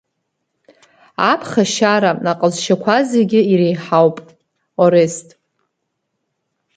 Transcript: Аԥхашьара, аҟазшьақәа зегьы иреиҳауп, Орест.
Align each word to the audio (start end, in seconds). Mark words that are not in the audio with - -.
Аԥхашьара, 1.31 2.11
аҟазшьақәа 2.31 2.95
зегьы 3.11 3.41
иреиҳауп, 3.51 4.17
Орест. 4.83 5.27